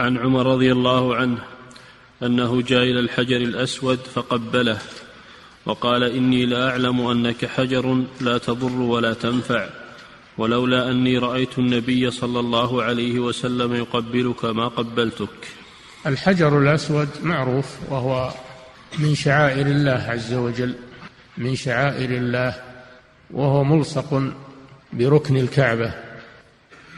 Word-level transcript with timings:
عن 0.00 0.18
عمر 0.18 0.46
رضي 0.46 0.72
الله 0.72 1.16
عنه 1.16 1.38
أنه 2.22 2.62
جاء 2.62 2.82
إلى 2.82 3.00
الحجر 3.00 3.36
الأسود 3.36 3.98
فقبله 3.98 4.78
وقال 5.66 6.02
إني 6.02 6.46
لاعلم 6.46 7.06
أنك 7.06 7.46
حجر 7.46 8.04
لا 8.20 8.38
تضر 8.38 8.80
ولا 8.80 9.14
تنفع 9.14 9.66
ولولا 10.38 10.90
أني 10.90 11.18
رأيت 11.18 11.58
النبي 11.58 12.10
صلى 12.10 12.40
الله 12.40 12.82
عليه 12.82 13.18
وسلم 13.18 13.74
يقبلك 13.74 14.44
ما 14.44 14.68
قبلتك. 14.68 15.48
الحجر 16.06 16.58
الأسود 16.58 17.08
معروف 17.22 17.66
وهو 17.90 18.30
من 18.98 19.14
شعائر 19.14 19.66
الله 19.66 20.06
عز 20.08 20.34
وجل 20.34 20.74
من 21.38 21.54
شعائر 21.56 22.10
الله 22.10 22.54
وهو 23.30 23.64
ملصق 23.64 24.22
بركن 24.92 25.36
الكعبة 25.36 25.92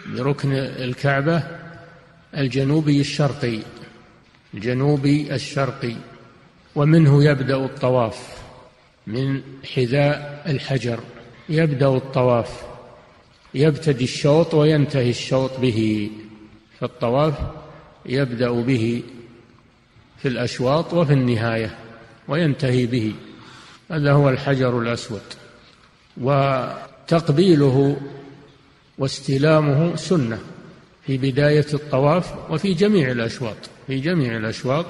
بركن 0.07 0.53
الكعبة 0.53 1.66
الجنوبي 2.37 3.01
الشرقي. 3.01 3.59
الجنوبي 4.55 5.35
الشرقي. 5.35 5.97
ومنه 6.75 7.25
يبدأ 7.25 7.57
الطواف 7.57 8.39
من 9.07 9.43
حذاء 9.75 10.45
الحجر. 10.47 11.01
يبدأ 11.49 11.89
الطواف. 11.89 12.63
يبتدي 13.55 14.05
الشوط 14.05 14.55
وينتهي 14.55 15.11
الشوط 15.11 15.61
به. 15.61 16.11
فالطواف 16.81 17.35
يبدأ 18.07 18.51
به 18.51 19.03
في 20.19 20.29
الأشواط 20.29 20.95
وفي 20.95 21.13
النهاية 21.13 21.79
وينتهي 22.29 22.87
به. 22.87 23.15
هذا 23.91 24.13
هو 24.13 24.29
الحجر 24.29 24.79
الأسود. 24.79 25.23
وتقبيله 26.17 27.97
واستلامه 28.99 29.97
سنة. 29.97 30.39
في 31.07 31.17
بداية 31.17 31.67
الطواف 31.75 32.51
وفي 32.51 32.75
جميع 32.75 33.11
الأشواط 33.11 33.57
في 33.87 34.01
جميع 34.01 34.37
الأشواط 34.37 34.87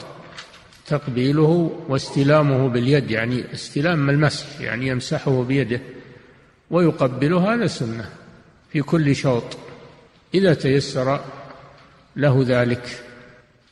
تقبيله 0.87 1.81
واستلامه 1.89 2.69
باليد 2.69 3.11
يعني 3.11 3.45
استلام 3.55 4.11
المسح 4.11 4.61
يعني 4.61 4.87
يمسحه 4.87 5.43
بيده 5.43 5.81
ويقبله 6.71 7.55
هذا 7.55 7.67
سنة 7.67 8.11
في 8.73 8.83
كل 8.83 9.17
شوط. 9.17 9.57
إذا 10.35 10.55
تيسر 10.55 11.21
له 12.17 12.45
ذلك 12.47 13.03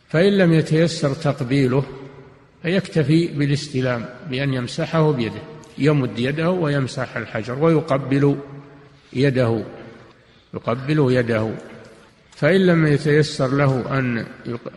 فإن 0.09 0.39
لم 0.39 0.53
يتيسر 0.53 1.15
تقبيله 1.15 1.85
فيكتفي 2.63 3.27
بالاستلام 3.27 4.07
بأن 4.31 4.55
يمسحه 4.55 5.13
بيده 5.13 5.43
يمد 5.79 6.19
يده 6.19 6.51
ويمسح 6.51 7.17
الحجر 7.17 7.65
ويقبل 7.65 8.37
يده 9.13 9.65
يقبل 10.55 11.13
يده. 11.13 11.51
فإن 12.37 12.67
لم 12.67 12.87
يتيسر 12.87 13.57
له 13.57 13.99
أن 13.99 14.27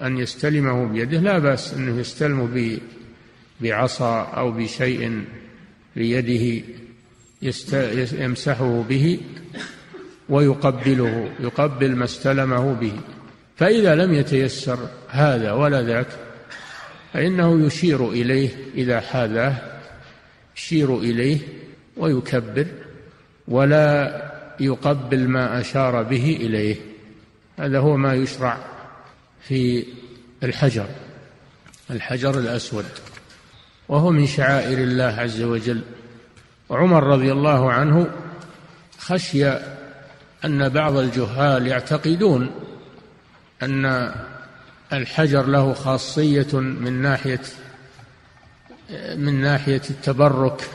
أن 0.02 0.18
يستلمه 0.18 0.86
بيده 0.86 1.20
لا 1.20 1.40
بأس 1.40 1.74
أنه 1.74 2.00
يستلمه 2.00 2.78
بعصا 3.62 4.22
أو 4.22 4.52
بشيء 4.52 5.24
بيده 5.96 6.64
يمسحه 8.20 8.82
به 8.90 9.20
ويقبله 10.30 11.30
يقبل 11.40 11.96
ما 11.96 12.04
استلمه 12.04 12.74
به. 12.74 12.94
فإذا 13.56 13.96
لم 13.96 14.14
يتيسر 14.14 14.80
هذا 15.10 15.52
ولا 15.52 15.82
ذاك 15.82 16.08
فإنه 17.14 17.66
يشير 17.66 18.10
إليه 18.10 18.50
إذا 18.76 19.00
حاذاه 19.00 19.56
يشير 20.58 20.98
إليه 20.98 21.38
ويكبر 21.98 22.66
ولا 23.48 24.22
يقبل 24.60 25.28
ما 25.28 25.60
أشار 25.62 26.04
به 26.04 26.38
إليه. 26.42 26.76
هذا 27.58 27.80
هو 27.80 27.98
ما 27.98 28.14
يشرع 28.14 28.58
في 29.42 29.86
الحجر 30.44 30.86
الحجر 31.92 32.40
الأسود 32.40 32.86
وهو 33.90 34.12
من 34.12 34.28
شعائر 34.28 34.78
الله 34.78 35.04
عز 35.04 35.42
وجل. 35.42 35.82
وعمر 36.70 37.04
رضي 37.04 37.32
الله 37.32 37.72
عنه 37.72 38.10
خشي 39.00 39.50
أن 40.46 40.70
بعض 40.70 40.96
الجهال 40.98 41.68
يعتقدون 41.68 42.52
أن 43.64 44.12
الحجر 44.94 45.46
له 45.46 45.74
خاصية 45.74 46.60
من 46.60 47.02
ناحية 47.02 47.42
من 49.16 49.42
ناحية 49.42 49.82
التبرك 49.90 50.70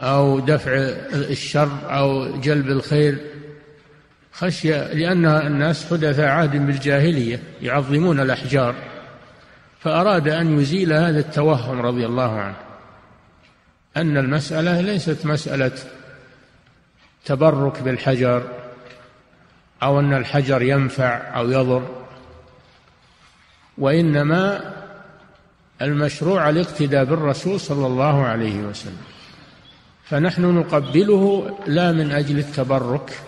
أو 0.00 0.40
دفع 0.40 0.72
الشر 1.12 1.70
أو 1.98 2.40
جلب 2.40 2.70
الخير. 2.70 3.18
خشية 4.38 4.92
لأن 4.92 5.26
الناس 5.26 5.90
حدث 5.90 6.20
عهد 6.20 6.66
بالجاهلية 6.66 7.42
يعظمون 7.62 8.20
الأحجار 8.20 8.74
فأراد 9.80 10.28
أن 10.28 10.60
يزيل 10.60 10.92
هذا 10.92 11.18
التوهم 11.18 11.80
رضي 11.80 12.06
الله 12.06 12.40
عنه 12.40 12.56
أن 13.96 14.16
المسألة 14.16 14.80
ليست 14.80 15.26
مسألة 15.26 15.72
تبرك 17.24 17.82
بالحجر 17.82 18.42
أو 19.82 20.00
أن 20.00 20.14
الحجر 20.14 20.62
ينفع 20.62 21.38
أو 21.38 21.50
يضر 21.50 21.88
وإنما 23.78 24.74
المشروع 25.82 26.48
الاقتداء 26.48 27.04
بالرسول 27.04 27.60
صلى 27.60 27.86
الله 27.86 28.24
عليه 28.24 28.60
وسلم. 28.60 29.02
فنحن 30.04 30.42
نقبله 30.42 31.56
لا 31.66 31.92
من 31.92 32.12
أجل 32.12 32.38
التبرك 32.38 33.20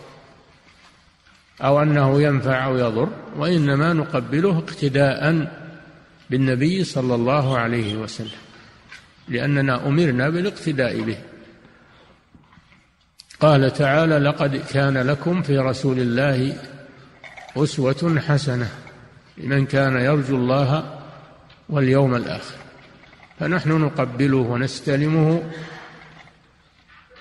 أو 1.63 1.83
أنه 1.83 2.23
ينفع 2.23 2.65
أو 2.65 2.79
يضر 2.79 3.09
وإنما 3.37 3.93
نقبله 3.93 4.59
اقتداء 4.59 5.51
بالنبي 6.31 6.85
صلى 6.85 7.15
الله 7.15 7.59
عليه 7.59 7.97
وسلم 7.97 8.41
لأننا 9.29 9.87
أمرنا 9.87 10.29
بالاقتداء 10.29 11.01
به. 11.01 11.19
قال 13.41 13.73
تعالى 13.73 14.19
لقد 14.19 14.57
كان 14.57 14.99
لكم 14.99 15.43
في 15.43 15.59
رسول 15.59 15.99
الله 15.99 16.57
أسوة 17.57 18.23
حسنة 18.29 18.69
لمن 19.39 19.67
كان 19.67 19.97
يرجو 19.97 20.37
الله 20.37 21.01
واليوم 21.69 22.15
الآخر. 22.15 22.55
فنحن 23.39 23.71
نقبله 23.71 24.37
ونستلمه 24.37 25.43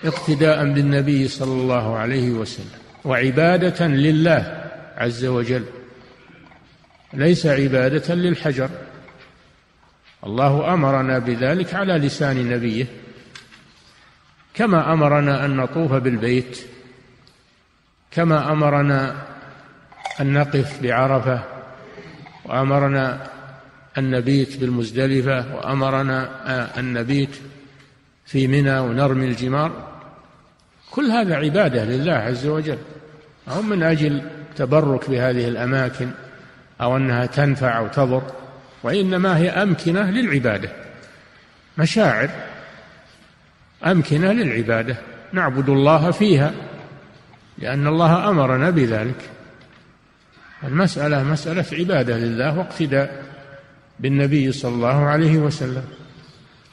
اقتداء 0.04 0.72
بالنبي 0.72 1.28
صلى 1.28 1.52
الله 1.52 1.96
عليه 1.96 2.30
وسلم. 2.30 2.89
وعبادة 3.04 3.86
لله 3.86 4.70
عز 4.96 5.24
وجل. 5.24 5.64
ليس 7.12 7.46
عبادة 7.46 8.14
للحجر. 8.14 8.70
الله 10.26 10.74
أمرنا 10.74 11.18
بذلك 11.18 11.74
على 11.74 11.92
لسان 11.92 12.48
نبيه. 12.48 12.86
كما 14.54 14.92
أمرنا 14.92 15.44
أن 15.44 15.56
نطوف 15.56 15.92
بالبيت. 15.92 16.60
كما 18.10 18.52
أمرنا 18.52 19.16
أن 20.20 20.32
نقف 20.32 20.82
بعرفة. 20.82 21.44
وأمرنا 22.44 23.26
أن 23.98 24.10
نبيت 24.10 24.56
بالمزدلفة. 24.56 25.56
وأمرنا 25.56 26.78
أن 26.78 26.92
نبيت 26.92 27.36
في 28.26 28.46
منى 28.46 28.78
ونرمي 28.78 29.26
الجمار. 29.26 29.90
كل 30.90 31.10
هذا 31.10 31.36
عبادة 31.36 31.84
لله 31.84 32.12
عز 32.12 32.46
وجل. 32.46 32.78
أو 33.50 33.62
من 33.62 33.82
أجل 33.82 34.22
تبرك 34.56 35.10
بهذه 35.10 35.48
الأماكن 35.48 36.10
أو 36.80 36.96
أنها 36.96 37.26
تنفع 37.26 37.78
أو 37.78 37.88
تضر 37.88 38.22
وإنما 38.82 39.36
هي 39.36 39.50
أمكنة 39.50 40.10
للعبادة. 40.10 40.70
مشاعر 41.78 42.30
أمكنة 43.86 44.32
للعبادة. 44.32 44.96
نعبد 45.32 45.68
الله 45.68 46.10
فيها 46.10 46.52
لأن 47.58 47.86
الله 47.86 48.30
أمرنا 48.30 48.70
بذلك. 48.70 49.30
المسألة 50.64 51.22
مسألة 51.22 51.64
عبادة 51.72 52.16
لله 52.16 52.58
واقتداء 52.58 53.24
بالنبي 54.00 54.52
صلى 54.52 54.74
الله 54.74 55.04
عليه 55.04 55.38
وسلم. 55.38 55.84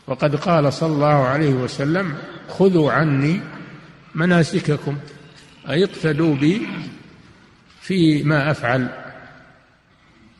وقد 0.08 0.36
قال 0.36 0.74
صلى 0.74 0.94
الله 0.94 1.28
عليه 1.28 1.54
وسلم 1.54 2.16
خذوا 2.50 2.92
عني 2.92 3.42
مناسككم. 4.16 4.98
أي 5.70 5.84
اقتدوا 5.84 6.36
بي 6.36 6.68
في 7.82 8.24
ما 8.24 8.52
أفعل 8.52 8.88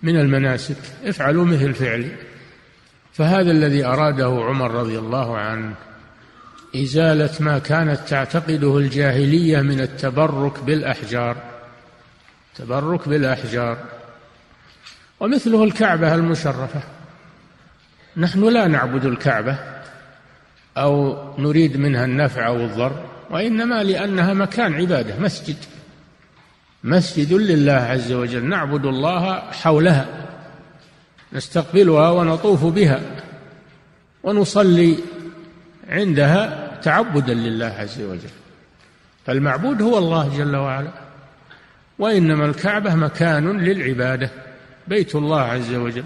من 0.04 0.20
المناسك. 0.20 0.78
افعلوا 1.04 1.46
مثل 1.46 1.74
فعلي. 1.74 2.12
فهذا 3.14 3.52
الذي 3.52 3.86
أراده 3.86 4.26
عمر 4.26 4.72
رضي 4.72 5.00
الله 5.00 5.38
عنه 5.38 5.74
إزالة 6.76 7.30
ما 7.40 7.60
كانت 7.60 8.00
تعتقده 8.08 8.78
الجاهلية 8.78 9.62
من 9.62 9.80
التبرك 9.80 10.64
بالأحجار. 10.64 11.38
تبرك 12.56 13.10
بالأحجار. 13.10 13.78
ومثله 15.20 15.64
الكعبة 15.64 16.16
المشرفة. 16.16 16.82
نحن 18.18 18.44
لا 18.44 18.68
نعبد 18.68 19.06
الكعبة 19.06 19.58
أو 20.78 21.18
نريد 21.38 21.78
منها 21.78 22.06
النفع 22.06 22.48
أو 22.48 22.56
الضر. 22.56 23.17
وإنما 23.30 23.84
لأنها 23.84 24.34
مكان 24.34 24.74
عبادة 24.74 25.20
مسجد. 25.20 25.56
مسجد 26.84 27.34
لله 27.34 27.72
عز 27.72 28.12
وجل. 28.12 28.46
نعبد 28.46 28.86
الله 28.86 29.40
حولها. 29.52 30.08
نستقبلها 31.34 32.10
ونطوف 32.10 32.66
بها. 32.66 33.02
ونصلي 34.24 34.98
عندها 35.90 36.72
تعبدا 36.82 37.34
لله 37.34 37.66
عز 37.66 38.02
وجل. 38.02 38.30
فالمعبود 39.26 39.82
هو 39.82 39.98
الله 39.98 40.38
جل 40.38 40.56
وعلا. 40.56 40.92
وإنما 42.00 42.46
الكعبة 42.46 42.96
مكان 42.96 43.58
للعبادة. 43.58 44.30
بيت 44.88 45.16
الله 45.16 45.42
عز 45.42 45.74
وجل. 45.74 46.04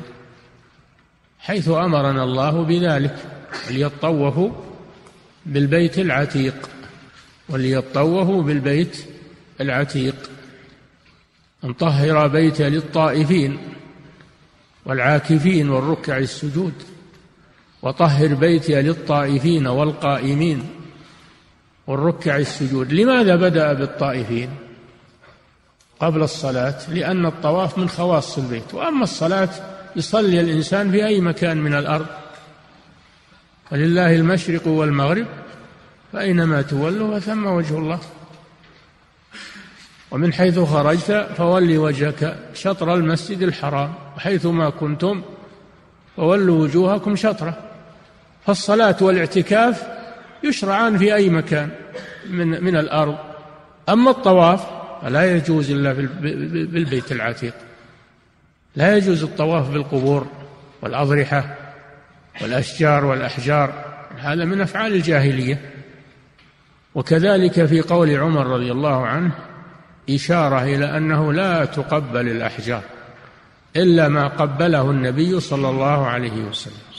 حيث 1.39 1.69
أمرنا 1.69 2.23
الله 2.23 2.63
بذلك. 2.63 3.15
ليطوفوا 3.69 4.51
بالبيت 5.45 5.99
العتيق. 5.99 6.69
وليطوفوا 7.51 8.43
بالبيت 8.43 9.05
العتيق 9.61 10.15
أن 11.63 11.73
طهر 11.73 12.27
بيت 12.27 12.61
للطائفين 12.61 13.57
والعاكفين 14.85 15.69
والركع 15.69 16.17
السجود 16.17 16.73
وطهر 17.81 18.33
بيتي 18.33 18.81
للطائفين 18.81 19.67
والقائمين 19.67 20.69
والركع 21.87 22.37
السجود. 22.37 22.93
لماذا 22.93 23.35
بدأ 23.35 23.73
بالطائفين؟ 23.73 24.49
قبل 25.99 26.23
الصلاة 26.23 26.89
لأن 26.89 27.25
الطواف 27.25 27.77
من 27.77 27.89
خواص 27.89 28.37
البيت. 28.37 28.73
وأما 28.73 29.03
الصلاة 29.03 29.49
يصلي 29.95 30.41
الإنسان 30.41 30.91
في 30.91 31.05
أي 31.05 31.21
مكان 31.21 31.57
من 31.57 31.73
الأرض. 31.73 32.05
ولله 33.71 34.15
المشرق 34.15 34.67
والمغرب 34.67 35.27
فأينما 36.13 36.61
تولوا 36.61 37.19
فثم 37.19 37.45
وجه 37.45 37.77
الله. 37.77 37.99
ومن 40.11 40.33
حيث 40.33 40.59
خرجت 40.59 41.27
فول 41.37 41.77
وجهك 41.77 42.37
شطر 42.53 42.93
المسجد 42.93 43.41
الحرام 43.41 43.93
وحيث 44.17 44.45
ما 44.45 44.69
كنتم 44.69 45.21
فولوا 46.15 46.63
وجوهكم 46.63 47.15
شطره. 47.15 47.57
فالصلاة 48.45 48.97
والاعتكاف 49.01 49.87
يشرعان 50.43 50.97
في 50.97 51.15
أي 51.15 51.29
مكان 51.29 51.69
من 52.29 52.63
من 52.63 52.75
الأرض. 52.75 53.17
أما 53.89 54.11
الطواف 54.11 54.67
فلا 55.01 55.35
يجوز 55.35 55.71
إلا 55.71 55.93
بالبيت 55.93 57.11
العتيق. 57.11 57.53
لا 58.75 58.97
يجوز 58.97 59.23
الطواف 59.23 59.69
بالقبور 59.69 60.27
والأضرحة 60.81 61.55
والأشجار 62.41 63.05
والأحجار 63.05 63.73
هذا 64.17 64.45
من 64.45 64.61
أفعال 64.61 64.93
الجاهلية. 64.93 65.71
وكذلك 66.95 67.65
في 67.65 67.81
قول 67.81 68.17
عمر 68.17 68.47
رضي 68.47 68.71
الله 68.71 69.05
عنه 69.07 69.31
إشارة 70.09 70.63
إلى 70.63 70.97
أنه 70.97 71.33
لا 71.33 71.65
تقبل 71.65 72.29
الأحجار 72.29 72.81
إلا 73.75 74.07
ما 74.07 74.27
قبله 74.27 74.91
النبي 74.91 75.39
صلى 75.39 75.69
الله 75.69 76.07
عليه 76.07 76.43
وسلم 76.49 76.91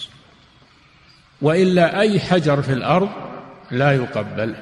وإلا 1.42 2.00
أي 2.00 2.20
حجر 2.20 2.62
في 2.62 2.72
الأرض 2.72 3.08
لا 3.70 3.92
يقبل. 3.92 4.54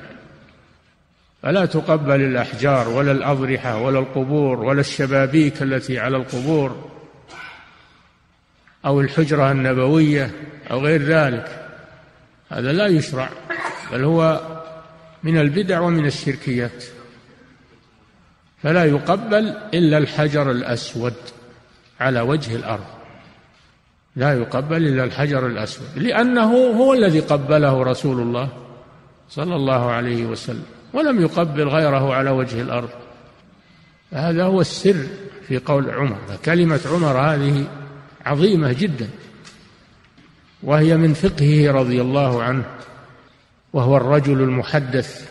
فلا 1.42 1.66
تقبل 1.66 2.20
الأحجار 2.20 2.88
ولا 2.88 3.12
الأضرحة 3.12 3.76
ولا 3.76 3.98
القبور 3.98 4.60
ولا 4.60 4.80
الشبابيك 4.80 5.62
التي 5.62 5.98
على 5.98 6.16
القبور 6.16 6.90
أو 8.84 9.00
الحجرة 9.00 9.52
النبوية 9.52 10.30
أو 10.70 10.80
غير 10.80 11.02
ذلك. 11.02 11.68
هذا 12.50 12.72
لا 12.72 12.86
يشرع 12.86 13.28
بل 13.92 14.04
هو 14.04 14.40
من 15.22 15.38
البدع 15.38 15.80
ومن 15.80 16.06
الشركيات. 16.06 16.84
فلا 18.62 18.84
يقبل 18.84 19.54
إلا 19.74 19.98
الحجر 19.98 20.50
الأسود 20.50 21.14
على 22.00 22.20
وجه 22.20 22.56
الأرض. 22.56 22.84
لا 24.16 24.34
يقبل 24.34 24.76
إلا 24.76 25.04
الحجر 25.04 25.46
الأسود 25.46 25.86
لأنه 25.96 26.52
هو 26.52 26.94
الذي 26.94 27.20
قبله 27.20 27.82
رسول 27.82 28.20
الله 28.20 28.48
صلى 29.30 29.56
الله 29.56 29.90
عليه 29.90 30.24
وسلم 30.24 30.64
ولم 30.92 31.20
يقبل 31.20 31.68
غيره 31.68 32.14
على 32.14 32.30
وجه 32.30 32.60
الأرض. 32.60 32.88
هذا 34.12 34.44
هو 34.44 34.60
السر 34.60 35.06
في 35.48 35.58
قول 35.58 35.90
عمر 35.90 36.18
كلمة 36.44 36.80
عمر 36.86 37.18
هذه 37.18 37.66
عظيمة 38.26 38.72
جدا 38.72 39.08
وهي 40.62 40.96
من 40.96 41.14
فقهه 41.14 41.72
رضي 41.72 42.00
الله 42.00 42.42
عنه. 42.42 42.64
وهو 43.72 43.96
الرجل 43.96 44.40
المحدث 44.40 45.30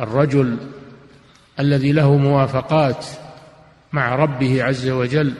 الرجل 0.00 0.56
الذي 1.60 1.92
له 1.92 2.16
موافقات 2.16 3.06
مع 3.92 4.14
ربه 4.14 4.64
عز 4.64 4.88
وجل. 4.88 5.34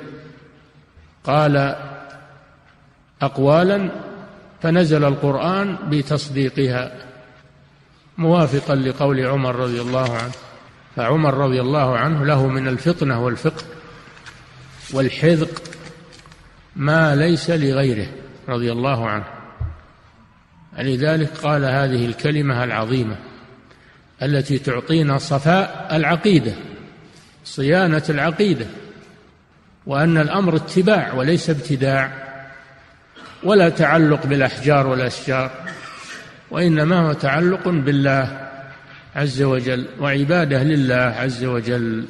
قال 1.25 1.77
اقوالا 3.23 3.91
فنزل 4.63 5.05
القرآن 5.05 5.77
بتصديقها 5.91 6.93
موافقا 8.19 8.75
لقول 8.75 9.27
عمر 9.27 9.57
رضي 9.57 9.81
الله 9.81 10.17
عنه. 10.17 10.33
فعمر 10.97 11.35
رضي 11.35 11.61
الله 11.61 11.99
عنه 11.99 12.25
له 12.25 12.47
من 12.47 12.69
الفطنة 12.69 13.25
والفقه 13.25 13.65
والحذق 14.93 15.63
ما 16.77 17.17
ليس 17.17 17.51
لغيره 17.51 18.07
رضي 18.49 18.73
الله 18.73 19.09
عنه. 19.09 19.40
لذلك 20.79 21.29
قال 21.29 21.65
هذه 21.65 22.07
الكلمة 22.07 22.65
العظيمة 22.65 23.17
التي 24.23 24.59
تعطينا 24.59 25.19
صفاء 25.19 25.89
العقيدة 25.97 26.53
صيانة 27.45 28.03
العقيدة 28.09 28.67
وأن 29.87 30.19
الأمر 30.19 30.57
اتباع 30.57 31.15
وليس 31.15 31.51
ابتداع 31.51 32.13
ولا 33.43 33.69
تعلق 33.69 34.27
بالأحجار 34.27 34.87
والأشجار 34.87 35.51
وإنما 36.51 37.01
هو 37.01 37.13
تعلق 37.13 37.69
بالله 37.69 38.49
عز 39.17 39.43
وجل 39.43 39.87
وعبادة 40.01 40.63
لله 40.63 40.95
عز 40.95 41.45
وجل. 41.45 42.05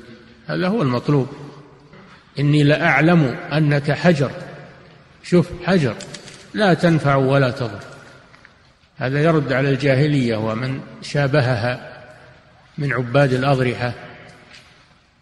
هذا 0.46 0.68
هو 0.68 0.82
المطلوب. 0.82 1.28
إني 2.38 2.62
لأعلم 2.62 3.36
أنك 3.52 3.92
حجر. 3.92 4.30
شوف 5.22 5.48
حجر 5.66 5.94
لا 6.54 6.74
تنفع 6.74 7.14
ولا 7.14 7.50
تضر. 7.50 7.89
هذا 9.00 9.22
يرد 9.22 9.52
على 9.52 9.70
الجاهلية 9.70 10.36
ومن 10.36 10.80
شابهها 11.02 12.02
من 12.78 12.92
عباد 12.92 13.32
الأضرحة. 13.32 13.92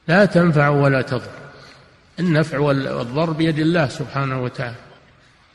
لا 0.08 0.24
تنفع 0.24 0.68
ولا 0.68 1.02
تضر. 1.02 1.30
النفع 2.20 2.58
والضر 2.58 3.30
بيد 3.30 3.58
الله 3.58 3.88
سبحانه 3.88 4.42
وتعالى. 4.42 4.74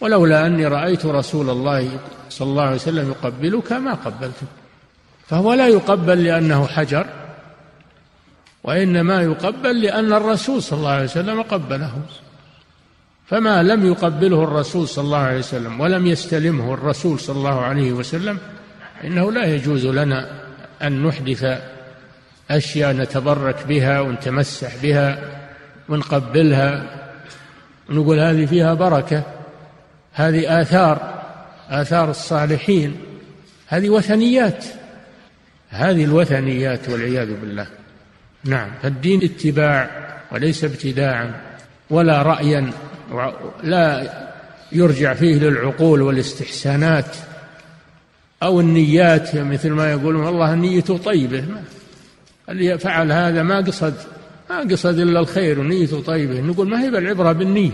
ولولا 0.02 0.46
أني 0.46 0.68
رأيت 0.68 1.06
رسول 1.06 1.50
الله 1.50 2.00
صلى 2.30 2.48
الله 2.48 2.64
عليه 2.64 2.76
وسلم 2.76 3.10
يقبلك 3.10 3.72
ما 3.72 3.94
قبلتك. 3.94 4.48
فهو 5.28 5.54
لا 5.54 5.68
يقبل 5.68 6.24
لأنه 6.24 6.68
حجر 6.68 7.06
وإنما 8.64 9.22
يقبل 9.22 9.82
لأن 9.82 10.14
الرسول 10.14 10.64
صلى 10.64 10.80
الله 10.80 10.92
عليه 10.92 11.04
وسلم 11.04 11.42
قبله. 11.42 12.02
فما 13.26 13.64
لم 13.64 13.86
يقبله 13.86 14.44
الرسول 14.44 14.88
صلى 14.88 15.06
الله 15.06 15.18
عليه 15.18 15.40
وسلم 15.40 15.80
ولم 15.80 16.08
يستلمه 16.08 16.74
الرسول 16.74 17.20
صلى 17.20 17.38
الله 17.38 17.62
عليه 17.62 17.92
وسلم 17.94 18.38
إنه 19.04 19.32
لا 19.32 19.46
يجوز 19.46 19.86
لنا 19.86 20.44
أن 20.82 21.04
نحدث 21.04 21.62
أشياء 22.52 22.94
نتبرك 22.94 23.68
بها 23.68 24.02
ونتمسح 24.02 24.76
بها 24.84 25.20
ونقبلها 25.90 26.86
ونقول 27.90 28.20
هذه 28.20 28.46
فيها 28.46 28.74
بركة 28.74 29.24
هذه 30.14 30.62
آثار 30.62 31.24
آثار 31.70 32.10
الصالحين 32.10 32.98
هذه 33.68 33.90
وثنيات 33.90 34.66
هذه 35.70 36.04
الوثنيات 36.04 36.90
والعياذ 36.90 37.40
بالله. 37.42 37.68
نعم 38.44 38.70
فالدين 38.82 39.24
اتباع 39.24 39.90
وليس 40.32 40.64
ابتداعا 40.64 41.42
ولا 41.90 42.22
رأيا. 42.22 42.72
لا 43.64 44.14
يرجع 44.72 45.14
فيه 45.14 45.36
للعقول 45.36 46.02
والاستحسانات 46.02 47.16
أو 48.44 48.60
النيات 48.60 49.36
مثل 49.36 49.70
ما 49.72 49.92
يقولون 49.92 50.26
والله 50.26 50.56
نيته 50.56 50.98
طيبة. 50.98 51.46
اللي 52.50 52.80
فعل 52.80 53.12
هذا 53.12 53.44
ما 53.44 53.58
قصد 53.58 53.94
ما 54.50 54.60
قصد 54.60 55.00
إلا 55.00 55.20
الخير 55.20 55.60
ونيته 55.60 56.02
طيبة. 56.02 56.42
نقول 56.42 56.70
ما 56.70 56.84
هي 56.84 56.92
بالعبرة 56.92 57.32
بالنية؟ 57.32 57.72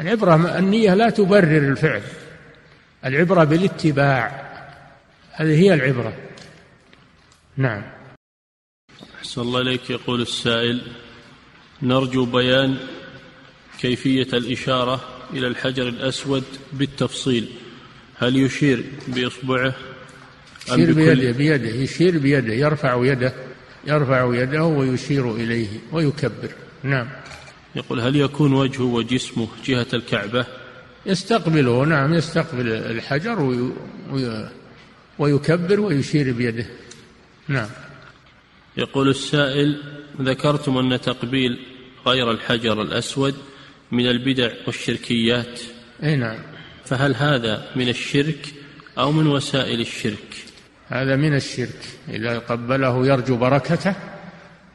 العبرة 0.00 0.58
النية 0.58 0.94
لا 0.94 1.10
تبرر 1.10 1.68
الفعل. 1.68 2.02
العبرة 3.04 3.44
بالاتباع. 3.44 4.48
هذه 5.32 5.60
هي 5.60 5.74
العبرة. 5.74 6.12
نعم. 7.56 7.82
أحسن 9.18 9.40
الله 9.40 9.60
إليك 9.60 9.90
يقول 9.90 10.20
السائل. 10.20 10.82
نرجو 11.82 12.24
بيان 12.24 12.76
كيفية 13.78 14.28
الإشارة 14.32 15.00
إلى 15.32 15.46
الحجر 15.46 15.88
الأسود 15.88 16.44
بالتفصيل. 16.72 17.48
هل 18.18 18.36
يشير 18.36 18.84
بإصبعه 19.08 19.74
يشير 20.68 20.92
بيده 20.92 21.32
بيده 21.32 21.68
يشير 21.68 22.18
بيده 22.18 22.54
يرفع 22.54 23.04
يده 23.04 23.34
يرفع 23.86 24.34
يده 24.34 24.64
ويشير 24.64 25.34
إليه 25.34 25.68
ويكبر. 25.92 26.50
نعم. 26.82 27.08
يقول 27.76 28.00
هل 28.00 28.16
يكون 28.16 28.52
وجهه 28.52 28.82
وجسمه 28.82 29.48
جهة 29.64 29.86
الكعبة؟ 29.94 30.46
يستقبله 31.06 31.84
نعم 31.84 32.14
يستقبل 32.14 32.68
الحجر 32.68 33.40
وي 33.40 34.50
ويكبر 35.18 35.80
ويشير 35.80 36.32
بيده. 36.32 36.66
نعم. 37.48 37.68
يقول 38.76 39.08
السائل 39.08 39.82
ذكرتم 40.20 40.78
أن 40.78 41.00
تقبيل 41.00 41.58
غير 42.06 42.30
الحجر 42.30 42.82
الأسود 42.82 43.34
من 43.92 44.06
البدع 44.06 44.50
والشركيات. 44.66 45.60
أي 46.02 46.16
نعم. 46.16 46.38
فهل 46.84 47.14
هذا 47.14 47.66
من 47.76 47.88
الشرك 47.88 48.54
أو 48.98 49.12
من 49.12 49.26
وسائل 49.26 49.80
الشرك؟ 49.80 50.44
هذا 50.88 51.16
من 51.16 51.34
الشرك. 51.34 51.80
إذا 52.08 52.38
قبله 52.38 53.06
يرجو 53.06 53.36
بركته 53.36 53.94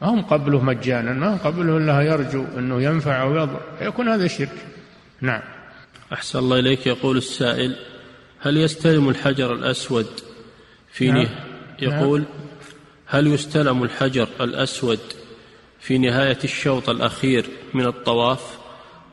ما 0.02 0.08
هم 0.08 0.22
قبله 0.22 0.60
مجانا 0.60 1.12
ما 1.12 1.34
هم 1.34 1.38
قبله 1.38 1.76
إلا 1.76 2.00
يرجو 2.00 2.44
أنه 2.58 2.82
ينفع 2.82 3.22
أو 3.22 3.36
يضر 3.36 3.60
يكون 3.80 4.08
هذا 4.08 4.26
شرك. 4.26 4.66
نعم. 5.20 5.42
أحسن 6.12 6.38
الله 6.38 6.58
إليك. 6.58 6.86
يقول 6.86 7.16
السائل 7.16 7.76
هل 8.40 8.56
يستلم 8.56 9.08
الحجر 9.08 9.54
الأسود؟ 9.54 10.06
في 10.92 11.10
نعم. 11.10 11.26
يقول 11.82 12.20
نعم. 12.20 12.30
هل 13.06 13.26
يستلم 13.26 13.82
الحجر 13.82 14.28
الأسود 14.40 15.00
في 15.80 15.98
نهاية 15.98 16.38
الشوط 16.44 16.90
الأخير 16.90 17.46
من 17.74 17.86
الطواف؟ 17.86 18.58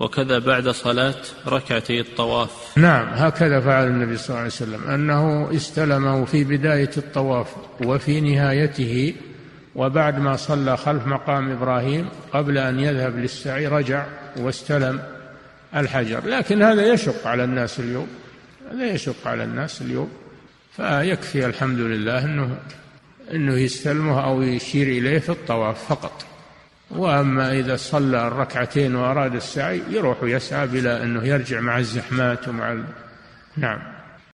وكذا 0.02 0.40
بعد 0.40 0.70
صلاة 0.70 1.16
ركعتي 1.48 2.00
الطواف. 2.00 2.78
نعم 2.78 3.08
هكذا 3.08 3.60
فعل 3.60 3.88
النبي 3.88 4.18
صلى 4.18 4.30
الله 4.30 4.38
عليه 4.38 4.48
وسلم 4.48 4.84
أنه 4.84 5.50
استلمه 5.56 6.26
في 6.26 6.44
بداية 6.44 6.90
الطواف 6.98 7.48
وفي 7.86 8.22
نهايته 8.22 9.14
وبعد 9.76 10.20
ما 10.20 10.36
صلى 10.36 10.78
خلف 10.78 11.08
مقام 11.08 11.52
إبراهيم 11.52 12.10
قبل 12.34 12.58
أن 12.58 12.80
يذهب 12.80 13.18
للسعي 13.18 13.68
رجع 13.68 14.06
واستلم 14.38 15.00
الحجر. 15.76 16.26
لكن 16.26 16.62
هذا 16.62 16.94
يشق 16.94 17.28
على 17.28 17.44
الناس 17.44 17.80
اليوم 17.80 18.08
هذا 18.72 18.86
يشق 18.86 19.28
على 19.28 19.44
الناس 19.44 19.82
اليوم. 19.82 20.10
فيكفي 20.72 21.46
الحمد 21.46 21.80
لله 21.80 22.26
أنه 22.26 22.58
أنه 23.34 23.54
يستلمه 23.54 24.26
أو 24.26 24.42
يشير 24.42 24.88
إليه 24.88 25.20
في 25.20 25.30
الطواف 25.30 25.90
فقط. 25.90 26.26
وأما 26.96 27.52
إذا 27.52 27.76
صلى 27.76 28.28
الركعتين 28.28 28.96
وأراد 28.96 29.36
السعي 29.36 29.82
يروح 29.90 30.18
يسعى 30.24 30.68
بلا 30.68 31.04
أنه 31.04 31.24
يرجع 31.24 31.60
مع 31.60 31.78
الزحمات 31.78 32.48
ومع 32.48 32.72
ال... 32.72 32.84
نعم. 33.58 33.91